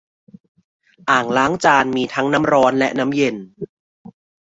[1.09, 3.35] อ่างล้างจานมีทั้งน้ำร้อนและน้ำเย็น